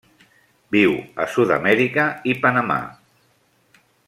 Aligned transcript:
Viu 0.75 0.95
a 1.25 1.27
Sud-amèrica 1.35 2.09
i 2.33 2.37
Panamà. 2.47 2.83